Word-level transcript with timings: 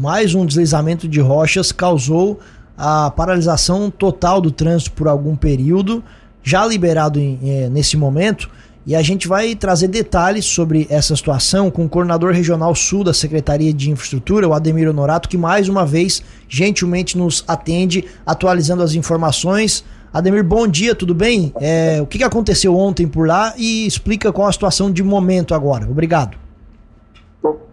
mais 0.00 0.34
um 0.34 0.46
deslizamento 0.46 1.06
de 1.06 1.20
rochas 1.20 1.72
causou 1.72 2.40
a 2.74 3.10
paralisação 3.10 3.90
total 3.90 4.40
do 4.40 4.50
trânsito 4.50 4.92
por 4.92 5.06
algum 5.06 5.36
período, 5.36 6.02
já 6.42 6.64
liberado 6.64 7.20
em, 7.20 7.38
é, 7.44 7.68
nesse 7.68 7.98
momento. 7.98 8.48
E 8.86 8.96
a 8.96 9.02
gente 9.02 9.28
vai 9.28 9.54
trazer 9.54 9.88
detalhes 9.88 10.46
sobre 10.46 10.86
essa 10.88 11.14
situação 11.14 11.70
com 11.70 11.84
o 11.84 11.88
coordenador 11.88 12.32
regional 12.32 12.74
sul 12.74 13.04
da 13.04 13.12
Secretaria 13.12 13.74
de 13.74 13.90
Infraestrutura, 13.90 14.48
o 14.48 14.54
Ademir 14.54 14.88
Honorato, 14.88 15.28
que 15.28 15.36
mais 15.36 15.68
uma 15.68 15.84
vez 15.84 16.22
gentilmente 16.48 17.18
nos 17.18 17.44
atende, 17.46 18.06
atualizando 18.24 18.82
as 18.82 18.94
informações. 18.94 19.84
Ademir, 20.10 20.42
bom 20.42 20.66
dia, 20.66 20.94
tudo 20.94 21.14
bem? 21.14 21.52
É, 21.60 21.98
o 22.00 22.06
que 22.06 22.24
aconteceu 22.24 22.74
ontem 22.74 23.06
por 23.06 23.28
lá 23.28 23.52
e 23.54 23.86
explica 23.86 24.32
qual 24.32 24.48
a 24.48 24.52
situação 24.52 24.90
de 24.90 25.02
momento 25.02 25.54
agora. 25.54 25.86
Obrigado. 25.86 26.38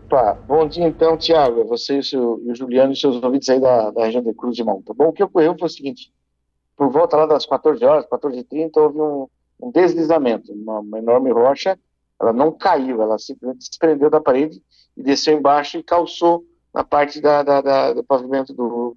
Opa, 0.08 0.36
bom 0.48 0.66
dia 0.66 0.88
então, 0.88 1.18
Tiago, 1.18 1.66
você 1.66 1.96
e 1.96 2.00
o, 2.00 2.04
seu, 2.04 2.42
e 2.42 2.52
o 2.52 2.56
Juliano 2.56 2.94
e 2.94 2.96
seus 2.96 3.22
ouvintes 3.22 3.50
aí 3.50 3.60
da, 3.60 3.92
da 3.92 4.06
região 4.06 4.24
de 4.24 4.34
Cruz 4.34 4.56
de 4.56 4.64
Monta. 4.64 4.94
Bom, 4.94 5.10
o 5.10 5.12
que 5.12 5.22
ocorreu 5.22 5.54
foi 5.60 5.68
o 5.68 5.70
seguinte, 5.70 6.14
por 6.78 6.90
volta 6.90 7.18
lá 7.18 7.26
das 7.26 7.46
14 7.46 7.84
horas, 7.84 8.06
14h30, 8.06 8.70
houve 8.78 9.02
um, 9.02 9.28
um 9.62 9.70
deslizamento, 9.70 10.54
uma, 10.54 10.80
uma, 10.80 10.98
enorme 10.98 11.30
rocha, 11.30 11.78
ela 12.22 12.32
não 12.32 12.54
caiu, 12.54 13.02
ela 13.02 13.20
simplesmente 13.20 13.66
se 13.66 14.10
da 14.10 14.22
parede 14.22 14.64
e 14.96 15.04
desceu 15.04 15.38
embaixo 15.38 15.78
e 15.78 15.84
calçou 15.84 16.46
na 16.74 16.86
parte 16.86 17.20
da, 17.20 17.44
da, 17.44 17.60
da, 17.60 17.92
do 17.92 18.02
pavimento 18.02 18.54
do, 18.54 18.96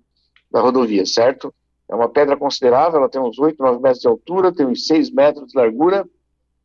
da 0.49 0.61
rodovia, 0.61 1.05
certo? 1.05 1.53
É 1.89 1.95
uma 1.97 2.09
pedra 2.09 2.37
considerável, 2.37 3.01
ela 3.01 3.09
tem 3.09 3.21
uns 3.21 3.37
8, 3.37 3.61
9 3.61 3.83
metros 3.83 4.01
de 4.01 4.07
altura, 4.07 4.55
tem 4.55 4.65
uns 4.65 4.87
6 4.87 5.11
metros 5.11 5.49
de 5.49 5.59
largura, 5.59 6.09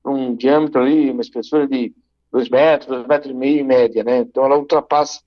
um 0.06 0.36
diâmetro 0.36 0.82
ali, 0.82 1.10
uma 1.10 1.22
espessura 1.22 1.68
de 1.68 1.96
2 2.36 2.50
metros, 2.50 2.90
2 2.90 3.08
metros 3.08 3.32
e 3.32 3.34
meio 3.34 3.62
em 3.62 3.64
média, 3.64 4.04
né? 4.04 4.18
Então 4.18 4.44
ela 4.44 4.58
ultrapassa 4.58 5.22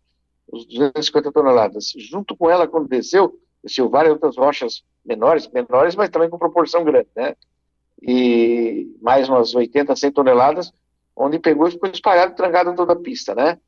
os 0.53 0.67
250 0.67 1.33
toneladas. 1.33 1.95
Junto 1.97 2.37
com 2.37 2.51
ela, 2.51 2.69
quando 2.69 2.87
desceu, 2.87 3.41
desceu 3.65 3.89
várias 3.89 4.13
outras 4.13 4.37
rochas 4.37 4.85
menores, 5.03 5.49
menores, 5.49 5.97
mas 5.97 6.11
também 6.11 6.29
com 6.29 6.37
proporção 6.37 6.85
grande, 6.85 7.09
né? 7.17 7.35
E 8.03 8.95
mais 9.01 9.27
umas 9.27 9.55
80, 9.55 9.97
100 9.97 10.13
toneladas, 10.13 10.71
onde 11.17 11.39
pegou 11.39 11.67
e 11.67 11.71
ficou 11.71 11.89
espalhado, 11.89 12.37
trancado 12.37 12.75
toda 12.75 12.93
a 12.93 12.97
pista, 12.97 13.35
né? 13.35 13.59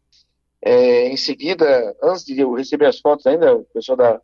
É, 0.61 1.09
em 1.09 1.17
seguida, 1.17 1.97
antes 2.03 2.27
de 2.27 2.39
eu 2.39 2.53
receber 2.53 2.87
as 2.87 3.00
fotos 3.00 3.27
ainda, 3.27 3.56
o 3.56 3.65
pessoal 3.72 3.97
da 3.97 4.20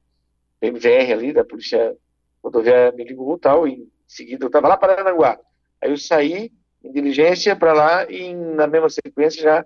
PMVR 0.60 1.12
ali, 1.12 1.32
da 1.32 1.42
Polícia 1.42 1.96
Rodoviária 2.44 2.92
me 2.92 3.02
ligou 3.02 3.34
e 3.34 3.40
tal, 3.40 3.66
e 3.66 3.72
em 3.72 3.90
seguida 4.06 4.44
eu 4.44 4.48
estava 4.48 4.68
lá 4.68 4.76
para 4.76 5.00
Aranguá. 5.00 5.40
Aí 5.80 5.90
eu 5.90 5.96
saí 5.96 6.52
em 6.86 6.92
diligência 6.92 7.56
para 7.56 7.72
lá 7.72 8.10
e 8.10 8.32
na 8.34 8.66
mesma 8.66 8.88
sequência 8.88 9.42
já 9.42 9.64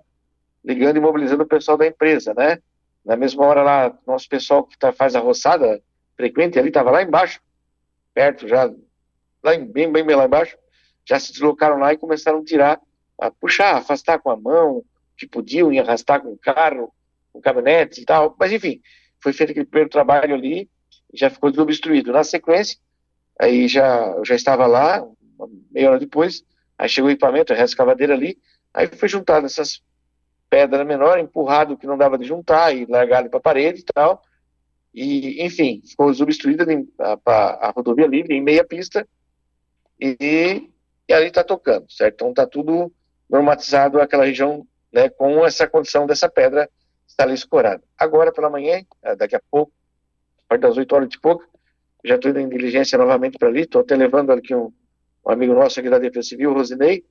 ligando 0.63 0.97
e 0.97 0.99
mobilizando 0.99 1.43
o 1.43 1.47
pessoal 1.47 1.77
da 1.77 1.87
empresa, 1.87 2.33
né? 2.33 2.59
Na 3.03 3.15
mesma 3.15 3.45
hora 3.45 3.63
lá, 3.63 3.97
nosso 4.05 4.27
pessoal 4.27 4.63
que 4.63 4.77
tá, 4.77 4.91
faz 4.91 5.15
a 5.15 5.19
roçada 5.19 5.81
frequente 6.15 6.59
ali 6.59 6.67
estava 6.67 6.91
lá 6.91 7.01
embaixo, 7.01 7.39
perto 8.13 8.47
já, 8.47 8.71
lá 9.43 9.55
em, 9.55 9.65
bem, 9.65 9.91
bem, 9.91 10.05
bem 10.05 10.15
lá 10.15 10.25
embaixo, 10.25 10.55
já 11.05 11.19
se 11.19 11.31
deslocaram 11.31 11.79
lá 11.79 11.93
e 11.93 11.97
começaram 11.97 12.39
a 12.39 12.43
tirar, 12.43 12.79
a 13.19 13.31
puxar, 13.31 13.75
afastar 13.75 14.19
com 14.19 14.29
a 14.29 14.37
mão, 14.37 14.83
que 15.17 15.27
podiam, 15.27 15.71
e 15.71 15.79
arrastar 15.79 16.21
com 16.21 16.29
o 16.29 16.37
carro, 16.37 16.93
com 17.33 17.41
caminhonete 17.41 18.01
e 18.01 18.05
tal, 18.05 18.35
mas 18.39 18.51
enfim, 18.51 18.81
foi 19.19 19.33
feito 19.33 19.51
aquele 19.51 19.65
primeiro 19.65 19.89
trabalho 19.89 20.35
ali, 20.35 20.69
já 21.13 21.29
ficou 21.29 21.49
desobstruído. 21.49 22.11
Na 22.11 22.23
sequência, 22.23 22.77
aí 23.39 23.67
já, 23.67 24.13
eu 24.17 24.25
já 24.25 24.35
estava 24.35 24.67
lá, 24.67 25.03
meia 25.71 25.89
hora 25.89 25.99
depois, 25.99 26.43
Aí 26.81 26.89
chegou 26.89 27.09
o 27.09 27.11
equipamento, 27.11 27.53
a 27.53 27.63
escavadeira 27.63 28.15
ali, 28.15 28.39
aí 28.73 28.87
foi 28.87 29.07
juntado 29.07 29.45
essas 29.45 29.83
pedras 30.49 30.83
menores, 30.83 31.23
empurrado 31.23 31.75
o 31.75 31.77
que 31.77 31.85
não 31.85 31.95
dava 31.95 32.17
de 32.17 32.25
juntar 32.25 32.75
e 32.75 32.87
largado 32.87 33.29
para 33.29 33.37
a 33.37 33.41
parede 33.41 33.81
e 33.81 33.83
tal. 33.83 34.23
E, 34.91 35.45
enfim, 35.45 35.83
ficou 35.87 36.09
obstruída 36.09 36.65
a, 36.99 37.67
a, 37.67 37.69
rodovia 37.69 38.07
livre 38.07 38.33
em 38.33 38.41
meia 38.41 38.63
pista 38.63 39.07
e, 39.99 40.71
e 41.07 41.13
ali 41.13 41.27
está 41.27 41.43
tocando, 41.43 41.85
certo? 41.87 42.15
Então 42.15 42.29
está 42.31 42.47
tudo 42.47 42.91
normatizado 43.29 44.01
aquela 44.01 44.25
região 44.25 44.65
né, 44.91 45.07
com 45.07 45.45
essa 45.45 45.67
condição 45.67 46.07
dessa 46.07 46.27
pedra 46.27 46.67
estar 47.07 47.25
ali 47.25 47.35
escorada. 47.35 47.83
Agora 47.95 48.33
pela 48.33 48.49
manhã, 48.49 48.83
eh, 49.03 49.15
daqui 49.15 49.35
a 49.35 49.41
pouco, 49.51 49.71
a 50.45 50.49
partir 50.49 50.63
das 50.63 50.77
8 50.77 50.95
horas 50.95 51.09
de 51.09 51.19
pouco, 51.19 51.47
já 52.03 52.15
estou 52.15 52.31
indo 52.31 52.39
em 52.39 52.49
diligência 52.49 52.97
novamente 52.97 53.37
para 53.37 53.49
ali, 53.49 53.61
estou 53.61 53.81
até 53.81 53.95
levando 53.95 54.31
aqui 54.31 54.55
um, 54.55 54.73
um 55.25 55.31
amigo 55.31 55.53
nosso 55.53 55.79
aqui 55.79 55.89
da 55.89 55.99
Defesa 55.99 56.29
Civil, 56.29 56.53
Rosinei, 56.53 57.05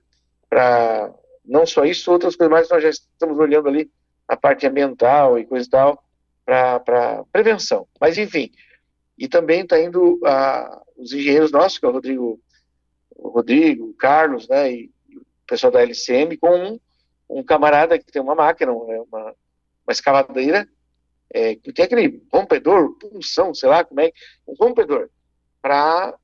para 0.49 1.13
não 1.45 1.67
só 1.67 1.85
isso, 1.85 2.11
outras 2.11 2.37
coisas 2.37 2.51
mais, 2.51 2.69
nós 2.69 2.83
já 2.83 2.91
estamos 2.91 3.39
olhando 3.39 3.69
ali 3.69 3.91
a 4.27 4.37
parte 4.37 4.67
ambiental 4.67 5.39
e 5.39 5.47
coisa 5.47 5.67
e 5.67 5.71
tal, 5.71 6.05
para 6.45 7.25
prevenção. 7.33 7.87
Mas, 8.01 8.19
enfim, 8.19 8.51
e 9.19 9.29
também 9.29 9.63
está 9.63 9.81
indo 9.81 10.21
a, 10.25 10.83
os 10.97 11.13
engenheiros 11.13 11.53
nossos, 11.53 11.79
que 11.79 11.85
é 11.85 11.89
o 11.89 11.93
Rodrigo, 11.93 12.41
o 13.15 13.29
Rodrigo, 13.29 13.91
o 13.91 13.95
Carlos, 13.95 14.49
né, 14.49 14.73
e, 14.73 14.91
o 15.15 15.47
pessoal 15.47 15.73
da 15.73 15.83
LCM, 15.83 16.37
com 16.37 16.51
um, 16.51 16.81
um, 17.29 17.43
camarada 17.43 17.99
que 17.99 18.11
tem 18.11 18.23
uma 18.23 18.35
máquina, 18.35 18.73
uma, 18.73 19.05
uma 19.11 19.35
escavadeira, 19.91 20.69
é, 21.33 21.55
que 21.55 21.73
tem 21.73 21.85
aquele 21.85 22.23
rompedor, 22.33 22.97
punção, 22.99 23.55
sei 23.55 23.69
lá 23.69 23.85
como 23.85 24.01
é, 24.01 24.13
um 24.47 24.55
rompedor, 24.55 25.11
para 25.61 26.15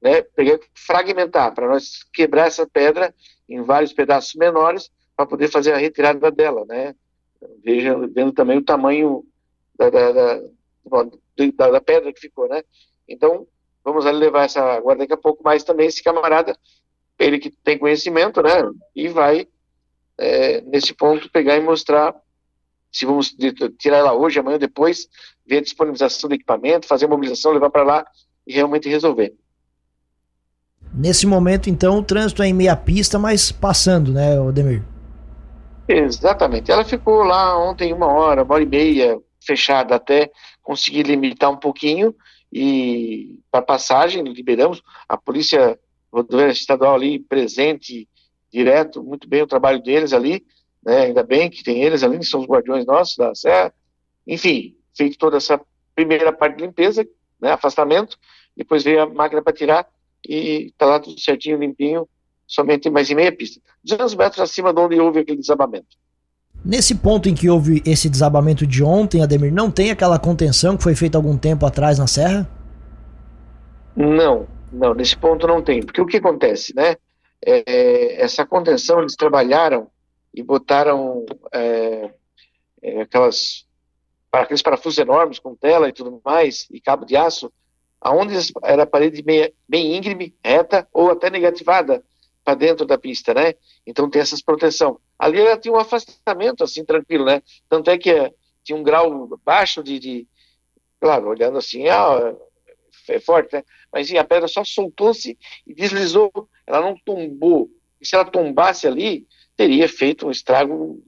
né, 0.00 0.24
fragmentar, 0.74 1.54
para 1.54 1.68
nós 1.68 2.04
quebrar 2.12 2.46
essa 2.46 2.66
pedra 2.66 3.14
em 3.48 3.62
vários 3.62 3.92
pedaços 3.92 4.34
menores 4.34 4.90
para 5.16 5.26
poder 5.26 5.48
fazer 5.48 5.72
a 5.72 5.76
retirada 5.76 6.30
dela, 6.30 6.64
né? 6.66 6.94
Veja, 7.64 7.96
vendo 8.12 8.32
também 8.32 8.58
o 8.58 8.64
tamanho 8.64 9.24
da, 9.76 9.90
da, 9.90 10.12
da, 10.12 11.70
da, 11.70 11.80
pedra 11.80 12.12
que 12.12 12.20
ficou, 12.20 12.48
né? 12.48 12.62
Então, 13.08 13.46
vamos 13.84 14.04
levar 14.04 14.44
essa, 14.44 14.62
agora 14.74 14.98
daqui 14.98 15.12
a 15.12 15.16
pouco 15.16 15.42
mais 15.42 15.64
também 15.64 15.86
esse 15.86 16.02
camarada, 16.02 16.56
ele 17.18 17.38
que 17.38 17.50
tem 17.50 17.78
conhecimento, 17.78 18.42
né? 18.42 18.50
E 18.94 19.08
vai, 19.08 19.48
é, 20.16 20.60
nesse 20.62 20.94
ponto, 20.94 21.30
pegar 21.30 21.56
e 21.56 21.60
mostrar 21.60 22.14
se 22.90 23.04
vamos 23.04 23.36
tirar 23.78 23.98
ela 23.98 24.14
hoje, 24.14 24.38
amanhã, 24.38 24.58
depois, 24.58 25.08
ver 25.46 25.58
a 25.58 25.62
disponibilização 25.62 26.28
do 26.28 26.34
equipamento, 26.34 26.86
fazer 26.86 27.04
a 27.04 27.08
mobilização, 27.08 27.52
levar 27.52 27.70
para 27.70 27.82
lá 27.82 28.06
e 28.46 28.52
realmente 28.52 28.88
resolver. 28.88 29.34
Nesse 30.98 31.28
momento, 31.28 31.70
então, 31.70 32.00
o 32.00 32.02
trânsito 32.02 32.42
é 32.42 32.48
em 32.48 32.52
meia 32.52 32.74
pista, 32.74 33.20
mas 33.20 33.52
passando, 33.52 34.12
né, 34.12 34.40
Odemir? 34.40 34.82
Exatamente. 35.86 36.72
Ela 36.72 36.84
ficou 36.84 37.22
lá 37.22 37.56
ontem 37.56 37.92
uma 37.92 38.08
hora, 38.08 38.42
uma 38.42 38.54
hora 38.54 38.64
e 38.64 38.66
meia, 38.66 39.16
fechada 39.40 39.94
até 39.94 40.28
conseguir 40.60 41.04
limitar 41.04 41.52
um 41.52 41.56
pouquinho 41.56 42.12
e 42.52 43.38
para 43.48 43.62
passagem 43.62 44.24
liberamos 44.24 44.82
a 45.08 45.16
polícia 45.16 45.78
rodoviária 46.12 46.50
estadual 46.50 46.96
ali 46.96 47.20
presente 47.20 48.08
direto, 48.52 49.00
muito 49.00 49.28
bem 49.28 49.42
o 49.42 49.46
trabalho 49.46 49.80
deles 49.80 50.12
ali, 50.12 50.44
né? 50.84 51.02
Ainda 51.02 51.22
bem 51.22 51.48
que 51.48 51.62
tem 51.62 51.80
eles 51.80 52.02
ali, 52.02 52.24
são 52.24 52.40
os 52.40 52.46
guardiões 52.46 52.84
nossos 52.84 53.16
da 53.16 53.32
Serra. 53.36 53.72
Enfim, 54.26 54.74
feito 54.96 55.16
toda 55.16 55.36
essa 55.36 55.60
primeira 55.94 56.32
parte 56.32 56.56
de 56.56 56.64
limpeza, 56.64 57.06
né, 57.40 57.52
afastamento, 57.52 58.18
depois 58.56 58.82
veio 58.82 59.00
a 59.00 59.06
máquina 59.06 59.40
para 59.40 59.52
tirar 59.52 59.86
e 60.26 60.66
está 60.66 60.86
lá 60.86 61.00
tudo 61.00 61.20
certinho, 61.20 61.58
limpinho, 61.58 62.08
somente 62.46 62.88
mais 62.90 63.10
em 63.10 63.14
meia 63.14 63.32
pista. 63.32 63.60
200 63.84 64.14
metros 64.14 64.40
acima 64.40 64.72
de 64.72 64.80
onde 64.80 65.00
houve 65.00 65.20
aquele 65.20 65.40
desabamento. 65.40 65.96
Nesse 66.64 66.94
ponto 66.94 67.28
em 67.28 67.34
que 67.34 67.48
houve 67.48 67.82
esse 67.86 68.08
desabamento 68.08 68.66
de 68.66 68.82
ontem, 68.82 69.22
Ademir, 69.22 69.52
não 69.52 69.70
tem 69.70 69.90
aquela 69.90 70.18
contenção 70.18 70.76
que 70.76 70.82
foi 70.82 70.94
feita 70.94 71.16
algum 71.16 71.36
tempo 71.36 71.64
atrás 71.64 71.98
na 71.98 72.06
serra? 72.06 72.48
Não, 73.94 74.46
não, 74.72 74.94
nesse 74.94 75.16
ponto 75.16 75.46
não 75.46 75.62
tem. 75.62 75.82
Porque 75.82 76.00
o 76.00 76.06
que 76.06 76.16
acontece, 76.16 76.74
né? 76.74 76.96
É, 77.44 78.20
essa 78.20 78.44
contenção 78.44 79.00
eles 79.00 79.14
trabalharam 79.14 79.88
e 80.34 80.42
botaram 80.42 81.24
é, 81.52 82.10
é, 82.82 83.02
aquelas 83.02 83.66
aqueles 84.30 84.60
parafusos 84.60 84.98
enormes 84.98 85.38
com 85.38 85.54
tela 85.54 85.88
e 85.88 85.92
tudo 85.92 86.20
mais 86.24 86.66
e 86.70 86.80
cabo 86.80 87.06
de 87.06 87.16
aço 87.16 87.50
aonde 88.00 88.34
era 88.62 88.84
a 88.84 88.86
parede 88.86 89.22
meia, 89.22 89.52
bem 89.68 89.96
íngreme, 89.96 90.34
reta 90.44 90.88
ou 90.92 91.10
até 91.10 91.30
negativada 91.30 92.02
para 92.44 92.54
dentro 92.54 92.86
da 92.86 92.96
pista, 92.96 93.34
né? 93.34 93.54
Então 93.86 94.08
tem 94.08 94.22
essas 94.22 94.40
proteção. 94.40 95.00
Ali 95.18 95.40
ela 95.40 95.58
tinha 95.58 95.74
um 95.74 95.78
afastamento 95.78 96.64
assim 96.64 96.84
tranquilo, 96.84 97.24
né? 97.24 97.42
Tanto 97.68 97.90
é 97.90 97.98
que 97.98 98.10
é, 98.10 98.32
tinha 98.62 98.78
um 98.78 98.82
grau 98.82 99.28
baixo 99.44 99.82
de, 99.82 99.98
de, 99.98 100.28
claro, 101.00 101.28
olhando 101.28 101.58
assim, 101.58 101.88
ah, 101.88 102.34
é 103.08 103.20
forte, 103.20 103.54
né? 103.54 103.64
Mas 103.92 104.08
sim, 104.08 104.16
a 104.16 104.24
pedra 104.24 104.48
só 104.48 104.64
soltou-se 104.64 105.36
e 105.66 105.74
deslizou, 105.74 106.30
ela 106.66 106.80
não 106.80 106.96
tombou. 107.04 107.68
E 108.00 108.06
se 108.06 108.14
ela 108.14 108.24
tombasse 108.24 108.86
ali, 108.86 109.26
teria 109.56 109.88
feito 109.88 110.26
um 110.26 110.30
estrago 110.30 111.02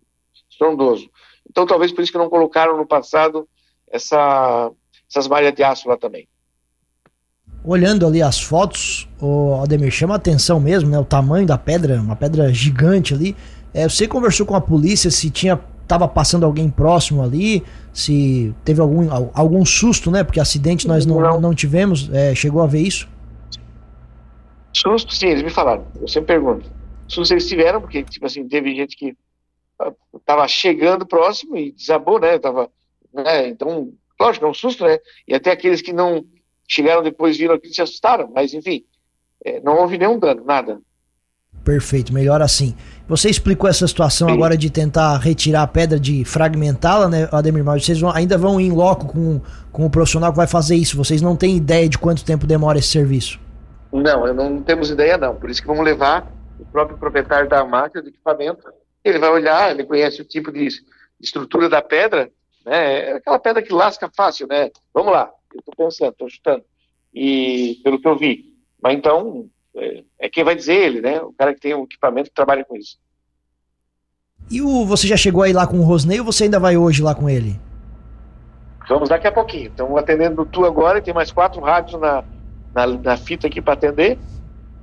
estrondoso. 0.50 1.08
Então 1.48 1.64
talvez 1.66 1.92
por 1.92 2.02
isso 2.02 2.12
que 2.12 2.18
não 2.18 2.28
colocaram 2.28 2.76
no 2.76 2.86
passado 2.86 3.48
essa, 3.88 4.70
essas 5.08 5.28
malhas 5.28 5.54
de 5.54 5.62
aço 5.62 5.88
lá 5.88 5.96
também 5.96 6.28
olhando 7.64 8.06
ali 8.06 8.22
as 8.22 8.40
fotos, 8.40 9.08
o 9.20 9.60
Ademir 9.62 9.90
chama 9.90 10.14
a 10.14 10.16
atenção 10.16 10.58
mesmo, 10.58 10.88
né? 10.90 10.98
O 10.98 11.04
tamanho 11.04 11.46
da 11.46 11.58
pedra, 11.58 12.00
uma 12.00 12.16
pedra 12.16 12.52
gigante 12.52 13.14
ali. 13.14 13.36
É, 13.72 13.88
você 13.88 14.08
conversou 14.08 14.46
com 14.46 14.54
a 14.54 14.60
polícia 14.60 15.10
se 15.10 15.30
tinha 15.30 15.58
estava 15.90 16.06
passando 16.06 16.46
alguém 16.46 16.70
próximo 16.70 17.20
ali, 17.20 17.64
se 17.92 18.54
teve 18.64 18.80
algum, 18.80 19.08
algum 19.34 19.64
susto, 19.64 20.08
né? 20.08 20.22
Porque 20.22 20.38
acidente 20.38 20.86
nós 20.86 21.04
não, 21.04 21.20
não. 21.20 21.40
não 21.40 21.54
tivemos. 21.54 22.08
É, 22.12 22.32
chegou 22.32 22.62
a 22.62 22.66
ver 22.66 22.80
isso? 22.80 23.08
Susto, 24.72 25.12
sim, 25.12 25.26
eles 25.26 25.42
me 25.42 25.50
falaram. 25.50 25.84
Eu 26.00 26.06
sempre 26.06 26.34
pergunto. 26.34 26.70
Susto 27.08 27.34
eles 27.34 27.48
tiveram, 27.48 27.80
porque, 27.80 28.04
tipo 28.04 28.24
assim, 28.24 28.46
teve 28.46 28.72
gente 28.74 28.96
que 28.96 29.16
estava 30.14 30.46
chegando 30.46 31.04
próximo 31.04 31.56
e 31.56 31.72
desabou, 31.72 32.20
né? 32.20 32.38
Tava, 32.38 32.70
né? 33.12 33.48
Então, 33.48 33.92
lógico, 34.18 34.46
é 34.46 34.48
um 34.48 34.54
susto, 34.54 34.84
né? 34.84 34.96
E 35.26 35.34
até 35.34 35.50
aqueles 35.50 35.82
que 35.82 35.92
não 35.92 36.24
chegaram 36.70 37.02
depois 37.02 37.36
viram 37.36 37.54
aquilo 37.54 37.74
se 37.74 37.82
assustaram, 37.82 38.30
mas 38.32 38.54
enfim, 38.54 38.84
é, 39.44 39.60
não 39.60 39.76
houve 39.76 39.98
nenhum 39.98 40.18
dano, 40.18 40.44
nada. 40.44 40.80
Perfeito, 41.64 42.14
melhor 42.14 42.40
assim. 42.40 42.74
Você 43.08 43.28
explicou 43.28 43.68
essa 43.68 43.86
situação 43.86 44.28
Sim. 44.28 44.34
agora 44.34 44.56
de 44.56 44.70
tentar 44.70 45.18
retirar 45.18 45.62
a 45.62 45.66
pedra, 45.66 45.98
de 45.98 46.24
fragmentá-la, 46.24 47.08
né, 47.08 47.28
Ademir? 47.32 47.64
Mas 47.64 47.84
vocês 47.84 48.00
vão, 48.00 48.10
ainda 48.14 48.38
vão 48.38 48.60
em 48.60 48.70
loco 48.70 49.06
com, 49.06 49.40
com 49.70 49.84
o 49.84 49.90
profissional 49.90 50.30
que 50.30 50.36
vai 50.36 50.46
fazer 50.46 50.76
isso. 50.76 50.96
Vocês 50.96 51.20
não 51.20 51.36
têm 51.36 51.56
ideia 51.56 51.88
de 51.88 51.98
quanto 51.98 52.24
tempo 52.24 52.46
demora 52.46 52.78
esse 52.78 52.88
serviço? 52.88 53.38
Não, 53.92 54.32
não 54.32 54.62
temos 54.62 54.90
ideia 54.90 55.18
não. 55.18 55.34
Por 55.34 55.50
isso 55.50 55.60
que 55.60 55.66
vamos 55.66 55.84
levar 55.84 56.32
o 56.58 56.64
próprio 56.64 56.96
proprietário 56.96 57.48
da 57.48 57.64
máquina, 57.64 58.02
do 58.02 58.08
equipamento. 58.08 58.62
Ele 59.04 59.18
vai 59.18 59.30
olhar, 59.30 59.70
ele 59.70 59.84
conhece 59.84 60.22
o 60.22 60.24
tipo 60.24 60.52
de 60.52 60.68
estrutura 61.20 61.68
da 61.68 61.82
pedra, 61.82 62.30
né? 62.64 63.10
É 63.10 63.12
aquela 63.16 63.38
pedra 63.38 63.62
que 63.62 63.72
lasca 63.72 64.10
fácil, 64.16 64.46
né? 64.46 64.70
Vamos 64.94 65.12
lá, 65.12 65.30
eu 65.54 65.60
estou 65.60 65.74
pensando, 65.76 66.10
estou 66.10 66.28
chutando. 66.28 66.64
E 67.12 67.80
pelo 67.82 68.00
que 68.00 68.08
eu 68.08 68.16
vi. 68.16 68.54
Mas 68.82 68.96
então, 68.96 69.48
é, 69.76 70.04
é, 70.18 70.28
quem 70.28 70.44
vai 70.44 70.54
dizer 70.54 70.74
ele, 70.74 71.00
né? 71.00 71.20
O 71.20 71.32
cara 71.32 71.54
que 71.54 71.60
tem 71.60 71.74
o 71.74 71.84
equipamento 71.84 72.28
que 72.28 72.34
trabalha 72.34 72.64
com 72.64 72.76
isso. 72.76 72.98
E 74.50 74.60
o, 74.62 74.84
você 74.84 75.06
já 75.06 75.16
chegou 75.16 75.42
aí 75.42 75.52
lá 75.52 75.66
com 75.66 75.78
o 75.78 75.82
Rosnei 75.82 76.18
ou 76.18 76.24
você 76.24 76.44
ainda 76.44 76.58
vai 76.58 76.76
hoje 76.76 77.02
lá 77.02 77.14
com 77.14 77.28
ele? 77.28 77.58
Vamos 78.88 79.08
daqui 79.08 79.26
a 79.26 79.32
pouquinho. 79.32 79.68
Estamos 79.68 79.96
atendendo 79.96 80.44
tu 80.46 80.64
agora 80.64 80.98
e 80.98 81.02
tem 81.02 81.14
mais 81.14 81.30
quatro 81.30 81.60
rádios 81.60 82.00
na, 82.00 82.24
na, 82.74 82.86
na 82.86 83.16
fita 83.16 83.46
aqui 83.46 83.60
para 83.60 83.74
atender. 83.74 84.18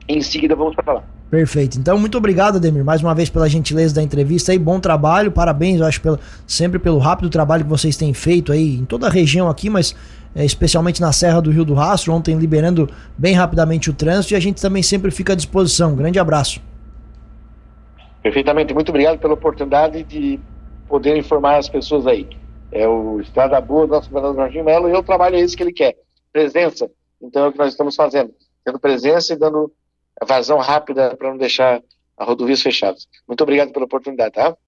E 0.07 0.13
em 0.13 0.21
seguida 0.21 0.55
vamos 0.55 0.75
para 0.75 0.93
lá. 0.93 1.03
Perfeito. 1.29 1.77
Então, 1.77 1.99
muito 1.99 2.17
obrigado, 2.17 2.55
Ademir, 2.55 2.85
mais 2.85 3.01
uma 3.01 3.13
vez 3.13 3.29
pela 3.29 3.49
gentileza 3.49 3.93
da 3.95 4.01
entrevista 4.01 4.53
aí. 4.53 4.59
Bom 4.59 4.79
trabalho, 4.79 5.29
parabéns, 5.29 5.81
eu 5.81 5.85
acho, 5.85 5.99
pelo, 5.99 6.17
sempre 6.45 6.79
pelo 6.79 6.99
rápido 6.99 7.29
trabalho 7.29 7.65
que 7.65 7.69
vocês 7.69 7.97
têm 7.97 8.13
feito 8.13 8.53
aí 8.53 8.77
em 8.77 8.85
toda 8.85 9.07
a 9.07 9.09
região 9.09 9.49
aqui, 9.49 9.69
mas 9.69 9.93
especialmente 10.35 11.01
na 11.01 11.11
Serra 11.11 11.41
do 11.41 11.51
Rio 11.51 11.65
do 11.65 11.73
Rastro, 11.73 12.13
ontem 12.13 12.37
liberando 12.37 12.89
bem 13.17 13.33
rapidamente 13.33 13.89
o 13.89 13.93
trânsito 13.93 14.33
e 14.33 14.35
a 14.35 14.39
gente 14.39 14.61
também 14.61 14.83
sempre 14.83 15.11
fica 15.11 15.33
à 15.33 15.35
disposição. 15.35 15.95
grande 15.95 16.19
abraço. 16.19 16.61
Perfeitamente, 18.21 18.73
muito 18.73 18.89
obrigado 18.89 19.19
pela 19.19 19.33
oportunidade 19.33 20.03
de 20.03 20.39
poder 20.87 21.15
informar 21.15 21.57
as 21.57 21.69
pessoas 21.69 22.05
aí. 22.05 22.27
É 22.71 22.87
o 22.87 23.21
Estrada 23.21 23.59
Boa, 23.61 23.87
nosso 23.87 24.09
governador 24.09 24.35
Jorginho 24.43 24.65
Melo, 24.65 24.89
e 24.89 24.93
o 24.93 25.03
trabalho 25.03 25.35
é 25.35 25.39
esse 25.39 25.55
que 25.55 25.63
ele 25.63 25.71
quer, 25.71 25.95
presença. 26.33 26.89
Então 27.21 27.45
é 27.45 27.47
o 27.47 27.51
que 27.51 27.57
nós 27.57 27.71
estamos 27.71 27.95
fazendo, 27.95 28.33
tendo 28.65 28.79
presença 28.79 29.33
e 29.33 29.37
dando 29.37 29.71
vazão 30.27 30.57
rápida 30.57 31.15
para 31.15 31.29
não 31.29 31.37
deixar 31.37 31.81
a 32.17 32.25
rodovias 32.25 32.61
fechadas. 32.61 33.07
Muito 33.27 33.41
obrigado 33.41 33.71
pela 33.71 33.85
oportunidade, 33.85 34.33
tá? 34.33 34.57